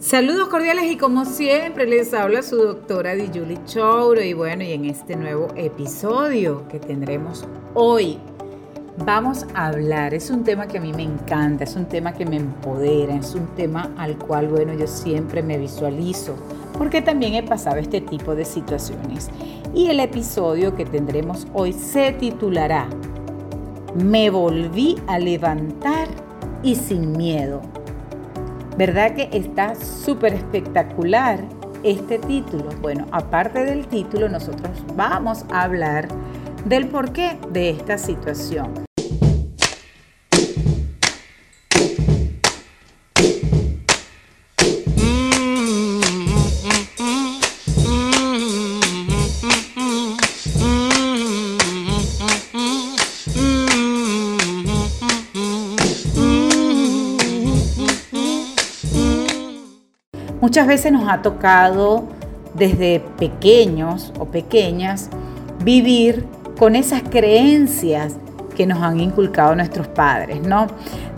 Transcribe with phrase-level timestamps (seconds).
[0.00, 4.84] Saludos cordiales y como siempre les habla su doctora Dijuli Chouro y bueno, y en
[4.84, 8.16] este nuevo episodio que tendremos hoy
[9.04, 12.24] vamos a hablar, es un tema que a mí me encanta, es un tema que
[12.24, 16.36] me empodera, es un tema al cual bueno, yo siempre me visualizo
[16.78, 19.30] porque también he pasado este tipo de situaciones.
[19.74, 22.88] Y el episodio que tendremos hoy se titulará
[23.96, 26.06] Me volví a levantar
[26.62, 27.62] y sin miedo.
[28.78, 31.40] ¿Verdad que está súper espectacular
[31.82, 32.70] este título?
[32.80, 36.06] Bueno, aparte del título, nosotros vamos a hablar
[36.64, 38.87] del porqué de esta situación.
[60.48, 62.04] Muchas veces nos ha tocado
[62.54, 65.10] desde pequeños o pequeñas
[65.62, 66.24] vivir
[66.58, 68.16] con esas creencias
[68.56, 70.66] que nos han inculcado nuestros padres, ¿no?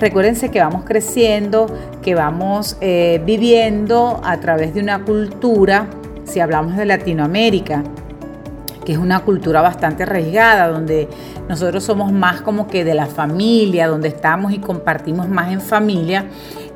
[0.01, 1.67] Recuérdense que vamos creciendo,
[2.03, 5.87] que vamos eh, viviendo a través de una cultura,
[6.25, 7.85] si hablamos de Latinoamérica,
[8.85, 11.09] que es una cultura bastante arraigada, donde
[11.49, 16.27] nosotros somos más como que de la familia, donde estamos y compartimos más en familia,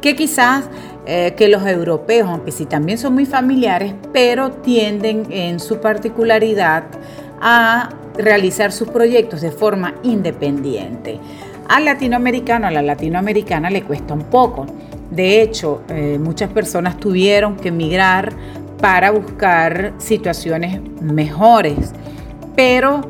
[0.05, 0.66] que quizás
[1.06, 6.84] eh, que los europeos, aunque sí también son muy familiares, pero tienden en su particularidad
[7.41, 7.88] a
[8.19, 11.19] realizar sus proyectos de forma independiente.
[11.70, 14.66] Al latinoamericano, a la latinoamericana le cuesta un poco.
[15.11, 18.30] De hecho, eh, muchas personas tuvieron que emigrar
[18.83, 21.92] para buscar situaciones mejores,
[22.55, 23.00] pero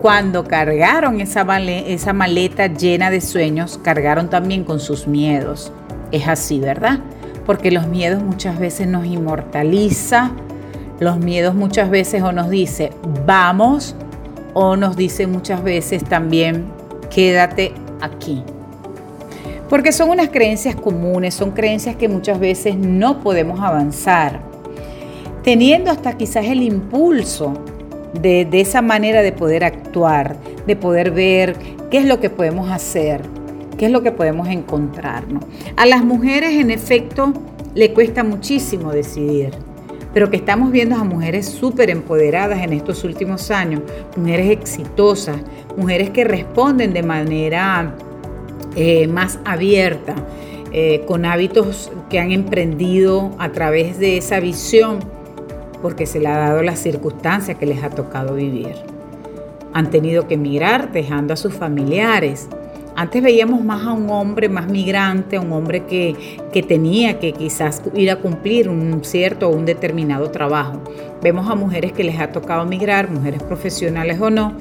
[0.00, 5.72] cuando cargaron esa, esa maleta llena de sueños, cargaron también con sus miedos.
[6.12, 7.00] Es así, ¿verdad?
[7.50, 10.30] porque los miedos muchas veces nos inmortaliza,
[11.00, 12.92] los miedos muchas veces o nos dice
[13.26, 13.96] vamos
[14.54, 16.66] o nos dice muchas veces también
[17.12, 18.44] quédate aquí.
[19.68, 24.40] Porque son unas creencias comunes, son creencias que muchas veces no podemos avanzar,
[25.42, 27.54] teniendo hasta quizás el impulso
[28.14, 30.36] de, de esa manera de poder actuar,
[30.68, 31.56] de poder ver
[31.90, 33.22] qué es lo que podemos hacer,
[33.80, 35.42] qué es lo que podemos encontrarnos.
[35.74, 37.32] A las mujeres, en efecto,
[37.74, 39.52] le cuesta muchísimo decidir,
[40.12, 43.80] pero que estamos viendo a mujeres súper empoderadas en estos últimos años,
[44.18, 45.38] mujeres exitosas,
[45.78, 47.94] mujeres que responden de manera
[48.76, 50.14] eh, más abierta,
[50.72, 54.98] eh, con hábitos que han emprendido a través de esa visión,
[55.80, 58.74] porque se le ha dado la circunstancia que les ha tocado vivir.
[59.72, 62.50] Han tenido que emigrar dejando a sus familiares,
[63.00, 67.80] antes veíamos más a un hombre más migrante, a un hombre que, tenía que quizás
[67.94, 70.82] ir a cumplir un cierto o un determinado trabajo.
[71.22, 74.52] Vemos a mujeres que les ha tocado migrar, mujeres profesionales o no,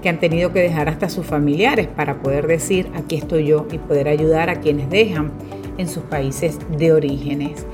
[0.00, 3.78] que han tenido que dejar hasta sus familiares para poder decir, aquí estoy yo y
[3.78, 5.32] poder ayudar a quienes dejan
[5.76, 7.66] en sus países de orígenes.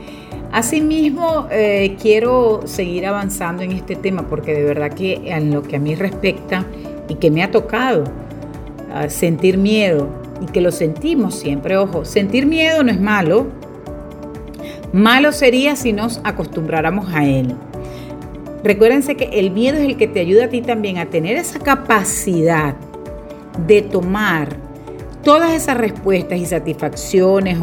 [0.52, 5.76] Asimismo, eh, quiero seguir avanzando en este tema porque de verdad que en lo que
[5.76, 6.64] a mí respecta
[7.10, 8.04] y que me ha tocado,
[9.08, 10.08] sentir miedo
[10.40, 11.76] y que lo sentimos siempre.
[11.76, 13.46] Ojo, sentir miedo no es malo.
[14.92, 17.54] Malo sería si nos acostumbráramos a él.
[18.62, 21.58] Recuérdense que el miedo es el que te ayuda a ti también a tener esa
[21.58, 22.74] capacidad
[23.66, 24.56] de tomar
[25.22, 27.58] todas esas respuestas y satisfacciones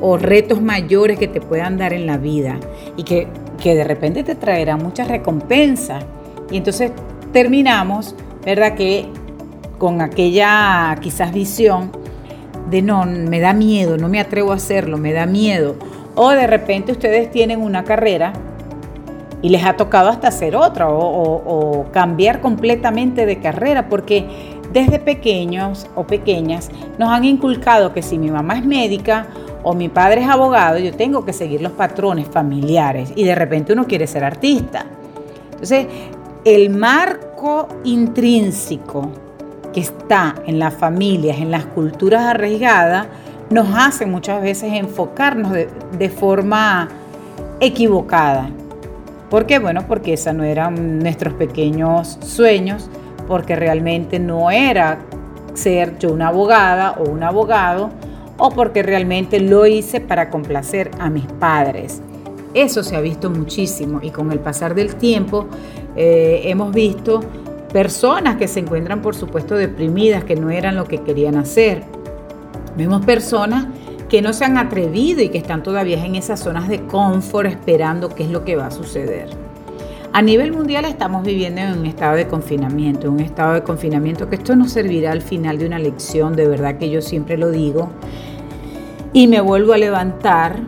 [0.00, 2.58] o, retos mayores que te puedan dar en la vida
[2.96, 3.28] y que,
[3.62, 6.04] que de repente te traerán muchas recompensas.
[6.50, 6.92] Y entonces
[7.32, 8.74] terminamos, ¿verdad?
[8.74, 9.06] Que
[9.78, 11.90] con aquella quizás visión
[12.70, 15.76] de no, me da miedo, no me atrevo a hacerlo, me da miedo.
[16.14, 18.32] O de repente ustedes tienen una carrera
[19.42, 24.26] y les ha tocado hasta hacer otra o, cambiar completamente de carrera porque
[24.72, 29.28] desde pequeños o pequeñas nos han inculcado que si mi mamá es médica
[29.62, 33.72] o mi padre es abogado, yo tengo que seguir los patrones familiares y de repente
[33.72, 34.86] uno quiere ser artista.
[35.52, 35.86] Entonces,
[36.44, 39.25] el marco intrínseco
[39.76, 43.08] que está en las familias, en las culturas arraigadas,
[43.50, 46.88] nos hace muchas veces enfocarnos de, forma
[47.60, 48.48] equivocada.
[49.28, 49.58] ¿Por qué?
[49.58, 52.88] Bueno, porque esos no eran nuestros pequeños sueños,
[53.28, 55.00] porque realmente no era
[55.52, 57.90] ser yo una abogada o un abogado,
[58.38, 62.00] o porque realmente lo hice para complacer a mis padres.
[62.54, 65.48] Eso se ha visto muchísimo y con el pasar del tiempo
[65.96, 67.20] eh, hemos visto
[67.76, 71.82] Personas que se encuentran, por supuesto, deprimidas, que no eran lo que querían hacer.
[72.74, 73.66] Vemos personas
[74.08, 78.08] que no se han atrevido y que están todavía en esas zonas de confort esperando
[78.08, 79.28] qué es lo que va a suceder.
[80.14, 84.36] A nivel mundial estamos viviendo en un estado de confinamiento, un estado de confinamiento que
[84.36, 87.90] esto nos servirá al final de una lección, de verdad que yo siempre lo digo,
[89.12, 90.60] y me vuelvo a levantar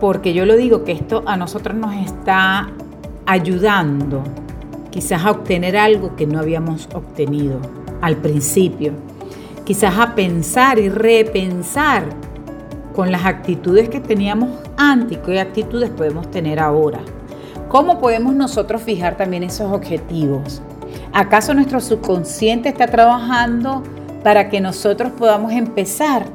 [0.00, 2.70] porque yo lo digo que esto a nosotros nos está
[3.26, 4.24] ayudando
[4.94, 7.58] quizás a obtener algo que no habíamos obtenido
[8.00, 8.92] al principio,
[9.64, 12.04] quizás a pensar y repensar
[12.94, 17.00] con las actitudes que teníamos antes, qué actitudes podemos tener ahora.
[17.68, 20.62] ¿Cómo podemos nosotros fijar también esos objetivos?
[21.12, 23.82] ¿Acaso nuestro subconsciente está trabajando
[24.22, 26.26] para que nosotros podamos empezar,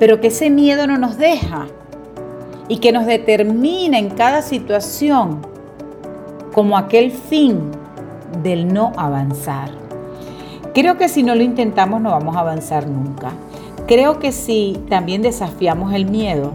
[0.00, 1.68] pero que ese miedo no nos deja
[2.66, 5.46] y que nos determina en cada situación
[6.52, 7.83] como aquel fin
[8.42, 9.70] del no avanzar?
[10.74, 13.32] Creo que si no lo intentamos no vamos a avanzar nunca.
[13.86, 16.52] Creo que si también desafiamos el miedo,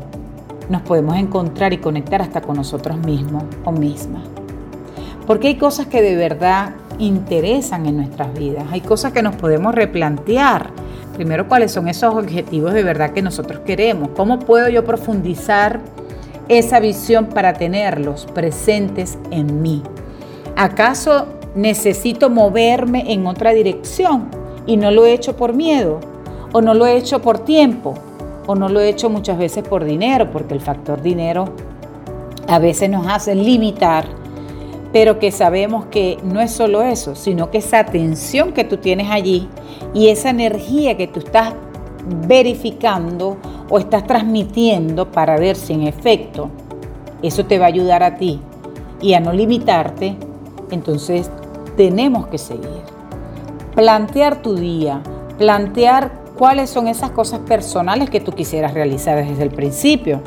[0.70, 4.24] nos podemos encontrar y conectar hasta con nosotros mismos o mismas.
[5.26, 9.74] Porque hay cosas que de verdad interesan en nuestras vidas, hay cosas que nos podemos
[9.74, 10.72] replantear.
[11.16, 15.80] Primero, cuáles son esos objetivos de verdad que nosotros queremos, cómo puedo yo profundizar
[16.48, 19.84] esa visión para tenerlos presentes en mí.
[20.56, 24.30] ¿Acaso necesito moverme en otra dirección
[24.66, 26.00] y no lo he hecho por miedo?
[26.52, 27.94] o no lo he hecho por tiempo,
[28.48, 31.46] o no lo he hecho muchas veces por dinero, porque el factor dinero
[32.48, 34.06] a veces nos hace limitar,
[34.92, 39.12] pero que sabemos que no es solo eso, sino que esa atención que tú tienes
[39.12, 39.48] allí
[39.94, 41.54] y esa energía que tú estás
[42.28, 43.38] verificando
[43.70, 46.50] o estás transmitiendo para ver si en efecto
[47.22, 48.40] eso te va a ayudar a ti
[49.00, 50.16] y a no limitarte,
[50.72, 51.30] entonces
[51.80, 52.84] tenemos que seguir.
[53.74, 55.02] Plantear tu día,
[55.38, 60.22] plantear cuáles son esas cosas personales que tú quisieras realizar desde el principio.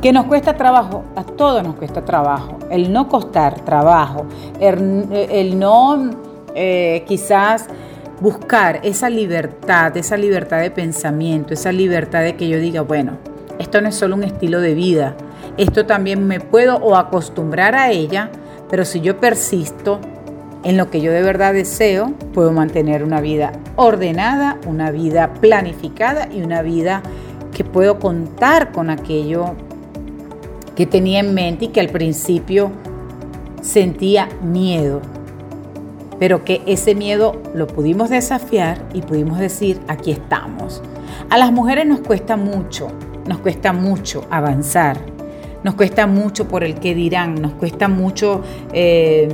[0.00, 2.56] Que nos cuesta trabajo, a todos nos cuesta trabajo.
[2.70, 4.24] El no costar trabajo,
[4.60, 6.10] el, no
[6.54, 7.66] eh, quizás
[8.22, 13.18] buscar esa libertad, esa libertad de pensamiento, esa libertad de que yo diga, bueno,
[13.58, 15.16] esto no es solo un estilo de vida,
[15.58, 18.30] esto también me puedo o acostumbrar a ella,
[18.70, 20.00] pero si yo persisto,
[20.64, 26.28] en lo que yo de verdad deseo, puedo mantener una vida ordenada, una vida planificada
[26.32, 27.02] y una vida
[27.52, 29.54] que puedo contar con aquello
[30.74, 32.70] que tenía en mente y que al principio
[33.62, 35.00] sentía miedo,
[36.18, 40.82] pero que ese miedo lo pudimos desafiar y pudimos decir, aquí estamos.
[41.30, 42.88] A las mujeres nos cuesta mucho,
[43.26, 44.98] nos cuesta mucho avanzar,
[45.62, 48.42] nos cuesta mucho por el que dirán, nos cuesta mucho...
[48.72, 49.28] Eh,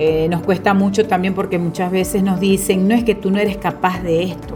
[0.00, 3.38] eh, nos cuesta mucho también porque muchas veces nos dicen, no es que tú no
[3.38, 4.54] eres capaz de esto.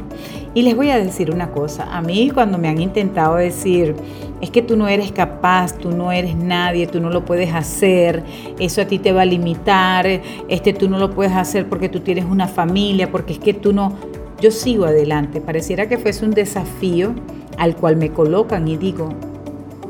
[0.55, 3.97] Y les voy a decir una cosa, a mí cuando me han intentado decir,
[4.41, 8.23] es que tú no eres capaz, tú no eres nadie, tú no lo puedes hacer,
[8.61, 10.06] eso a ti te va a limitar,
[10.49, 13.73] este tú no lo puedes hacer porque tú tienes una familia, porque es que tú
[13.73, 13.95] no,
[14.41, 17.15] yo sigo adelante, pareciera que fuese un desafío
[17.59, 19.09] al cual me colocan y digo,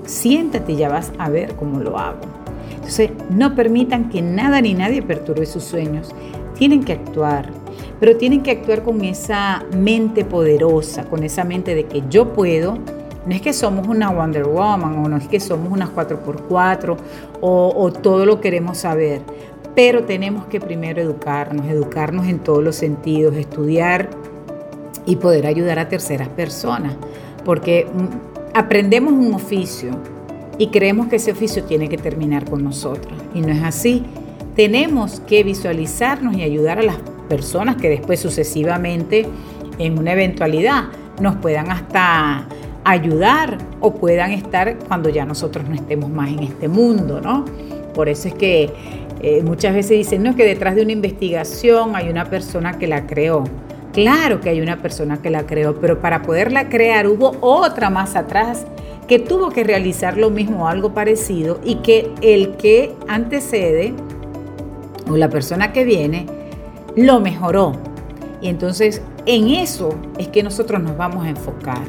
[0.06, 2.41] siéntate, ya vas a ver cómo lo hago.
[2.82, 6.12] Entonces, no permitan que nada ni nadie perturbe sus sueños.
[6.58, 7.48] Tienen que actuar,
[8.00, 12.78] pero tienen que actuar con esa mente poderosa, con esa mente de que yo puedo.
[13.24, 16.96] No es que somos una Wonder Woman o no es que somos unas 4x4
[17.40, 19.20] o, o todo lo queremos saber,
[19.76, 24.10] pero tenemos que primero educarnos, educarnos en todos los sentidos, estudiar
[25.06, 26.96] y poder ayudar a terceras personas,
[27.44, 29.92] porque mm, aprendemos un oficio,
[30.62, 33.12] y creemos que ese oficio tiene que terminar con nosotros.
[33.34, 34.04] Y no es así.
[34.54, 39.26] Tenemos que visualizarnos y ayudar a las personas que después sucesivamente
[39.78, 40.84] en una eventualidad
[41.20, 42.46] nos puedan hasta
[42.84, 47.44] ayudar o puedan estar cuando ya nosotros no estemos más en este mundo, ¿no?
[47.92, 48.70] Por eso es que
[49.20, 52.86] eh, muchas veces dicen, no, es que detrás de una investigación hay una persona que
[52.86, 53.42] la creó.
[53.92, 58.14] Claro que hay una persona que la creó, pero para poderla crear hubo otra más
[58.14, 58.64] atrás
[59.12, 63.92] que tuvo que realizar lo mismo o algo parecido y que el que antecede
[65.06, 66.24] o la persona que viene
[66.96, 67.72] lo mejoró.
[68.40, 71.82] Y entonces en eso es que nosotros nos vamos a enfocar.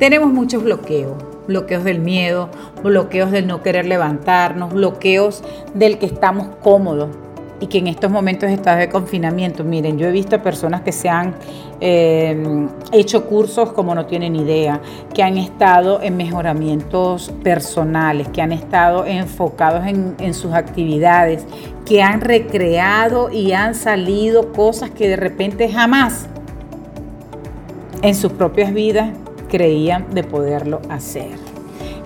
[0.00, 1.14] Tenemos muchos bloqueos,
[1.46, 2.50] bloqueos del miedo,
[2.82, 7.10] bloqueos del no querer levantarnos, bloqueos del que estamos cómodos
[7.60, 11.08] y que en estos momentos está de confinamiento, miren, yo he visto personas que se
[11.08, 11.34] han
[11.80, 14.80] eh, hecho cursos como no tienen idea,
[15.14, 21.46] que han estado en mejoramientos personales, que han estado enfocados en, sus actividades,
[21.86, 26.26] que han recreado y han salido cosas que de repente jamás
[28.02, 29.10] en sus propias vidas
[29.48, 31.30] creían de poderlo hacer.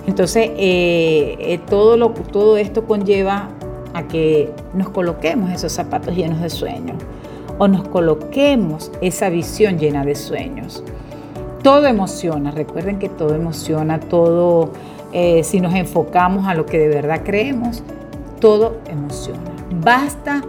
[0.06, 3.48] Entonces, eh, eh, todo, lo, todo esto conlleva
[3.94, 6.96] a que nos coloquemos esos zapatos llenos de sueños
[7.58, 10.82] o nos coloquemos esa visión llena de sueños.
[11.62, 14.72] Todo emociona, recuerden que todo emociona, todo,
[15.12, 17.82] eh, si nos enfocamos a lo que de verdad creemos,
[18.40, 19.52] todo emociona.
[19.82, 20.42] Basta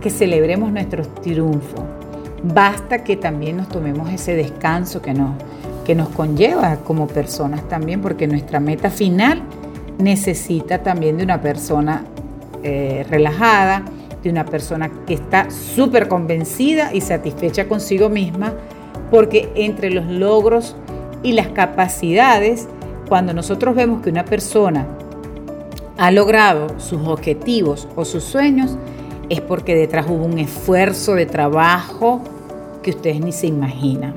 [0.00, 1.82] que celebremos nuestros triunfos,
[2.42, 5.32] basta que también nos tomemos ese descanso que nos,
[5.84, 9.42] que nos conlleva como personas también, porque nuestra meta final
[9.98, 12.04] necesita también de una persona
[12.62, 13.84] eh, relajada,
[14.22, 18.52] de una persona que está súper convencida y satisfecha consigo misma,
[19.10, 20.76] porque entre los logros
[21.22, 22.68] y las capacidades,
[23.08, 24.86] cuando nosotros vemos que una persona
[25.96, 28.76] ha logrado sus objetivos o sus sueños,
[29.28, 32.20] es porque detrás hubo un esfuerzo de trabajo
[32.82, 34.14] que ustedes ni se imaginan.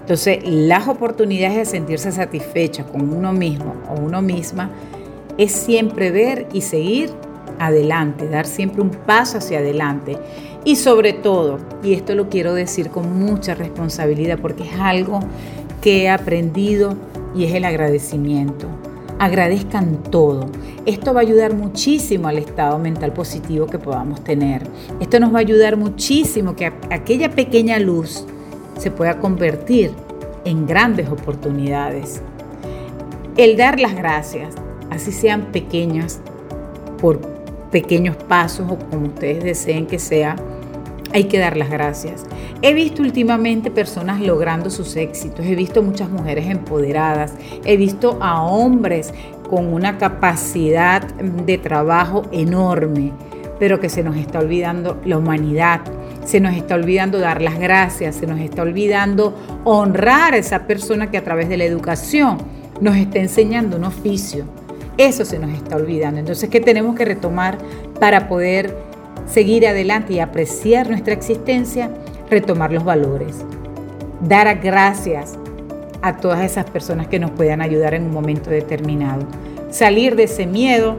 [0.00, 4.70] Entonces, las oportunidades de sentirse satisfecha con uno mismo o uno misma
[5.38, 7.10] es siempre ver y seguir
[7.60, 10.16] adelante, dar siempre un paso hacia adelante.
[10.64, 15.20] Y sobre todo, y esto lo quiero decir con mucha responsabilidad porque es algo
[15.80, 16.96] que he aprendido
[17.34, 18.66] y es el agradecimiento.
[19.18, 20.48] Agradezcan todo.
[20.86, 24.66] Esto va a ayudar muchísimo al estado mental positivo que podamos tener.
[24.98, 28.24] Esto nos va a ayudar muchísimo que aquella pequeña luz
[28.78, 29.92] se pueda convertir
[30.46, 32.22] en grandes oportunidades.
[33.36, 34.54] El dar las gracias,
[34.90, 36.20] así sean pequeñas,
[37.00, 37.29] por
[37.70, 40.36] pequeños pasos o como ustedes deseen que sea,
[41.12, 42.24] hay que dar las gracias.
[42.62, 47.34] He visto últimamente personas logrando sus éxitos, he visto muchas mujeres empoderadas,
[47.64, 49.12] he visto a hombres
[49.48, 53.12] con una capacidad de trabajo enorme,
[53.58, 55.80] pero que se nos está olvidando la humanidad,
[56.24, 59.34] se nos está olvidando dar las gracias, se nos está olvidando
[59.64, 62.38] honrar a esa persona que a través de la educación
[62.80, 64.44] nos está enseñando un oficio
[65.04, 66.20] eso se nos está olvidando.
[66.20, 67.58] Entonces, ¿qué tenemos que retomar
[67.98, 68.76] para poder
[69.26, 71.90] seguir adelante y apreciar nuestra existencia?
[72.28, 73.36] Retomar los valores.
[74.20, 75.38] Dar gracias
[76.02, 79.26] a todas esas personas que nos puedan ayudar en un momento determinado.
[79.70, 80.96] Salir de ese miedo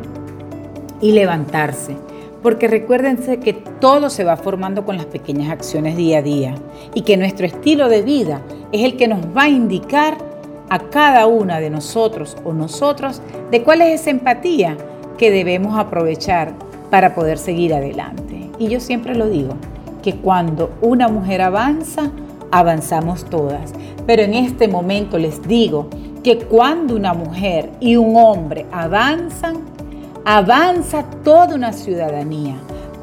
[1.01, 1.95] y levantarse.
[2.41, 6.55] Porque recuérdense que todo se va formando con las pequeñas acciones día a día
[6.95, 8.41] y que nuestro estilo de vida
[8.71, 10.30] es el que nos va a indicar
[10.71, 14.77] a cada una de nosotros o nosotros de cuál es esa empatía
[15.17, 16.53] que debemos aprovechar
[16.89, 18.49] para poder seguir adelante.
[18.57, 19.55] Y yo siempre lo digo,
[20.01, 22.09] que cuando una mujer avanza,
[22.51, 23.73] avanzamos todas.
[24.07, 25.89] Pero en este momento les digo
[26.23, 29.57] que cuando una mujer y un hombre avanzan,
[30.23, 32.55] avanza toda una ciudadanía.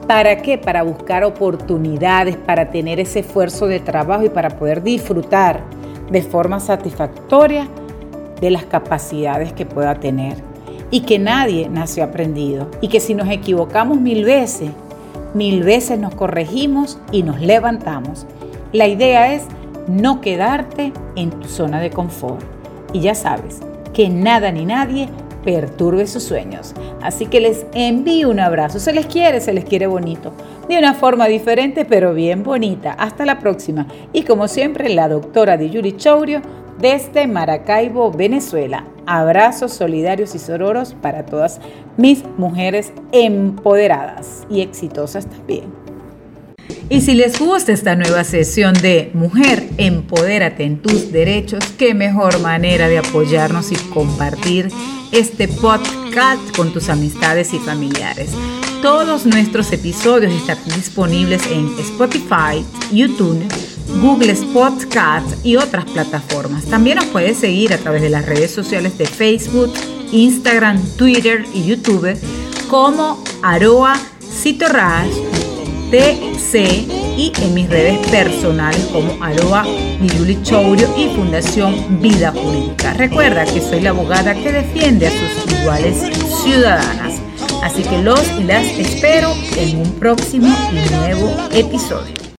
[0.06, 0.56] ¿Para qué?
[0.56, 5.60] Para buscar oportunidades, para tener ese esfuerzo de trabajo y para poder disfrutar
[6.10, 7.68] de forma satisfactoria
[8.40, 10.36] de las capacidades que pueda tener
[10.90, 14.70] y que nadie nació aprendido y que si nos equivocamos mil veces,
[15.34, 18.26] mil veces nos corregimos y nos levantamos.
[18.72, 19.42] La idea es
[19.86, 22.42] no quedarte en tu zona de confort
[22.92, 23.60] y ya sabes
[23.92, 25.08] que nada ni nadie
[25.48, 26.74] perturbe sus sueños.
[27.00, 28.78] Así que les envío un abrazo.
[28.78, 30.34] Se les quiere, se les quiere bonito.
[30.68, 32.92] De una forma diferente, pero bien bonita.
[32.92, 33.86] Hasta la próxima.
[34.12, 36.42] Y como siempre, la doctora de Yuri Chaurio
[36.78, 38.84] desde Maracaibo, Venezuela.
[39.06, 41.62] Abrazos solidarios y sororos para todas
[41.96, 45.72] mis mujeres empoderadas y exitosas también.
[46.90, 52.38] Y si les gusta esta nueva sesión de Mujer, empodérate en tus derechos, qué mejor
[52.40, 54.68] manera de apoyarnos y compartir
[55.12, 58.30] este podcast con tus amistades y familiares.
[58.82, 63.42] Todos nuestros episodios están disponibles en Spotify, YouTube,
[64.00, 66.64] Google Podcast y otras plataformas.
[66.66, 69.72] También nos puedes seguir a través de las redes sociales de Facebook,
[70.12, 72.16] Instagram, Twitter y YouTube
[72.68, 75.08] como Aroa Citorras
[75.90, 76.54] TC
[77.16, 79.64] y en mis redes personales como arroba
[80.42, 82.94] Chourio y Fundación Vida Jurídica.
[82.94, 85.96] Recuerda que soy la abogada que defiende a sus iguales
[86.42, 87.14] ciudadanas.
[87.62, 92.27] Así que los y las espero en un próximo y nuevo episodio.